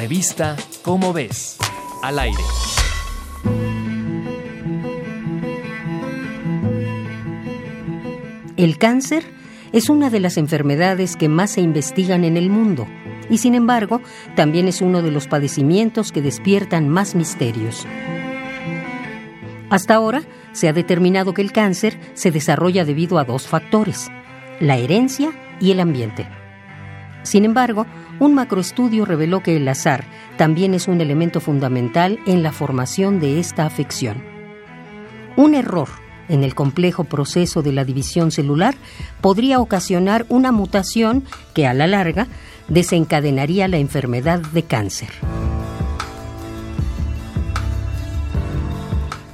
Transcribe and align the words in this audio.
Revista 0.00 0.56
Cómo 0.80 1.12
ves, 1.12 1.58
al 2.02 2.18
aire. 2.18 2.42
El 8.56 8.78
cáncer 8.78 9.24
es 9.74 9.90
una 9.90 10.08
de 10.08 10.20
las 10.20 10.38
enfermedades 10.38 11.16
que 11.16 11.28
más 11.28 11.50
se 11.50 11.60
investigan 11.60 12.24
en 12.24 12.38
el 12.38 12.48
mundo 12.48 12.86
y 13.28 13.36
sin 13.36 13.54
embargo 13.54 14.00
también 14.36 14.68
es 14.68 14.80
uno 14.80 15.02
de 15.02 15.10
los 15.10 15.28
padecimientos 15.28 16.12
que 16.12 16.22
despiertan 16.22 16.88
más 16.88 17.14
misterios. 17.14 17.86
Hasta 19.68 19.96
ahora 19.96 20.22
se 20.52 20.70
ha 20.70 20.72
determinado 20.72 21.34
que 21.34 21.42
el 21.42 21.52
cáncer 21.52 22.00
se 22.14 22.30
desarrolla 22.30 22.86
debido 22.86 23.18
a 23.18 23.24
dos 23.24 23.46
factores, 23.46 24.10
la 24.60 24.78
herencia 24.78 25.30
y 25.60 25.72
el 25.72 25.80
ambiente. 25.80 26.39
Sin 27.22 27.44
embargo, 27.44 27.86
un 28.18 28.34
macroestudio 28.34 29.04
reveló 29.04 29.42
que 29.42 29.56
el 29.56 29.68
azar 29.68 30.04
también 30.36 30.74
es 30.74 30.88
un 30.88 31.00
elemento 31.00 31.40
fundamental 31.40 32.18
en 32.26 32.42
la 32.42 32.52
formación 32.52 33.20
de 33.20 33.40
esta 33.40 33.66
afección. 33.66 34.22
Un 35.36 35.54
error 35.54 35.88
en 36.28 36.44
el 36.44 36.54
complejo 36.54 37.04
proceso 37.04 37.62
de 37.62 37.72
la 37.72 37.84
división 37.84 38.30
celular 38.30 38.74
podría 39.20 39.58
ocasionar 39.60 40.24
una 40.28 40.52
mutación 40.52 41.24
que 41.54 41.66
a 41.66 41.74
la 41.74 41.86
larga 41.86 42.26
desencadenaría 42.68 43.68
la 43.68 43.78
enfermedad 43.78 44.38
de 44.38 44.62
cáncer. 44.62 45.10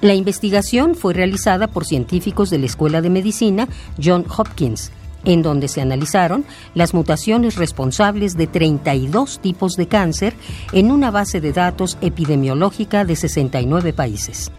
La 0.00 0.14
investigación 0.14 0.94
fue 0.94 1.14
realizada 1.14 1.66
por 1.66 1.84
científicos 1.84 2.50
de 2.50 2.58
la 2.58 2.66
Escuela 2.66 3.00
de 3.00 3.10
Medicina 3.10 3.68
John 4.02 4.24
Hopkins, 4.36 4.92
en 5.26 5.42
donde 5.42 5.68
se 5.68 5.82
analizaron 5.82 6.46
las 6.74 6.94
mutaciones 6.94 7.56
responsables 7.56 8.36
de 8.36 8.46
32 8.46 9.40
tipos 9.40 9.74
de 9.74 9.88
cáncer 9.88 10.34
en 10.72 10.90
una 10.90 11.10
base 11.10 11.42
de 11.42 11.52
datos 11.52 11.98
epidemiológica 12.00 13.04
de 13.04 13.16
69 13.16 13.92
países. 13.92 14.50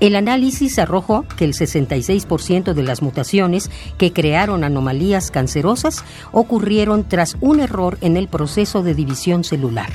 El 0.00 0.16
análisis 0.16 0.78
arrojó 0.78 1.24
que 1.36 1.44
el 1.44 1.54
66% 1.54 2.74
de 2.74 2.82
las 2.82 3.00
mutaciones 3.00 3.70
que 3.96 4.12
crearon 4.12 4.62
anomalías 4.62 5.30
cancerosas 5.30 6.04
ocurrieron 6.30 7.08
tras 7.08 7.36
un 7.40 7.60
error 7.60 7.96
en 8.02 8.16
el 8.16 8.28
proceso 8.28 8.82
de 8.82 8.94
división 8.94 9.44
celular. 9.44 9.90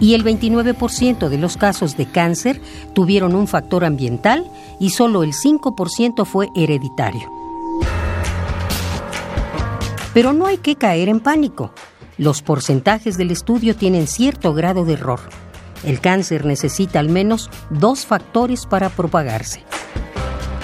Y 0.00 0.14
el 0.14 0.24
29% 0.24 1.28
de 1.28 1.38
los 1.38 1.56
casos 1.56 1.96
de 1.96 2.06
cáncer 2.06 2.60
tuvieron 2.94 3.34
un 3.34 3.48
factor 3.48 3.84
ambiental 3.84 4.48
y 4.78 4.90
solo 4.90 5.24
el 5.24 5.32
5% 5.32 6.24
fue 6.24 6.50
hereditario. 6.54 7.37
Pero 10.18 10.32
no 10.32 10.46
hay 10.46 10.58
que 10.58 10.74
caer 10.74 11.08
en 11.08 11.20
pánico. 11.20 11.72
Los 12.16 12.42
porcentajes 12.42 13.16
del 13.16 13.30
estudio 13.30 13.76
tienen 13.76 14.08
cierto 14.08 14.52
grado 14.52 14.84
de 14.84 14.94
error. 14.94 15.20
El 15.84 16.00
cáncer 16.00 16.44
necesita 16.44 16.98
al 16.98 17.08
menos 17.08 17.48
dos 17.70 18.04
factores 18.04 18.66
para 18.66 18.88
propagarse. 18.88 19.62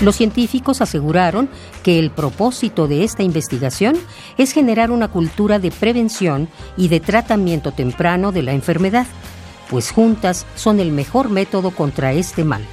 Los 0.01 0.17
científicos 0.17 0.81
aseguraron 0.81 1.49
que 1.85 2.01
el 2.01 2.11
propósito 2.11 2.89
de 2.89 3.05
esta 3.05 3.23
investigación 3.23 3.97
es 4.39 4.51
generar 4.51 4.91
una 4.91 5.07
cultura 5.07 5.61
de 5.61 5.71
prevención 5.71 6.49
y 6.77 6.89
de 6.89 6.99
tratamiento 6.99 7.71
temprano 7.71 8.33
de 8.33 8.43
la 8.43 8.55
enfermedad, 8.55 9.07
pues 9.71 9.93
juntas 9.93 10.47
son 10.57 10.81
el 10.81 10.91
mejor 10.91 11.31
método 11.31 11.71
contra 11.71 12.13
este 12.13 12.43
mal. 12.43 12.67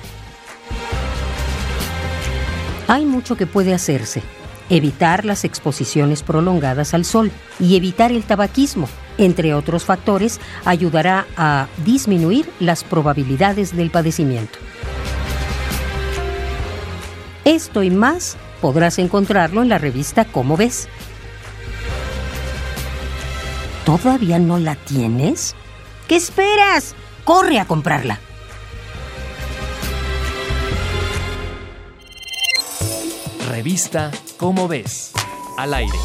Hay 2.88 3.06
mucho 3.06 3.38
que 3.38 3.46
puede 3.46 3.72
hacerse. 3.72 4.24
Evitar 4.72 5.26
las 5.26 5.44
exposiciones 5.44 6.24
prolongadas 6.24 6.94
al 6.94 7.04
sol 7.04 7.30
y 7.60 7.76
evitar 7.76 8.14
el 8.14 8.24
tabaquismo, 8.24 8.88
entre 9.18 9.54
otros 9.54 9.84
factores, 9.84 10.40
ayudará 10.64 11.28
a 11.36 11.68
disminuir 11.84 12.50
las 12.62 12.86
probabilidades 12.86 13.76
del 13.76 13.92
padecimiento. 13.92 14.60
Esto 17.44 17.84
y 17.84 17.90
más 17.90 18.38
podrás 18.62 18.98
encontrarlo 18.98 19.62
en 19.62 19.68
la 19.68 19.78
revista 19.78 20.24
Cómo 20.24 20.56
ves. 20.56 20.88
¿Todavía 23.86 24.40
no 24.40 24.58
la 24.58 24.76
tienes? 24.76 25.54
¿Qué 26.08 26.16
esperas? 26.16 26.96
Corre 27.26 27.60
a 27.60 27.66
comprarla. 27.66 28.22
Revista 33.50 34.12
Cómo 34.42 34.68
ves, 34.68 35.12
al 35.56 35.72
aire. 35.76 36.00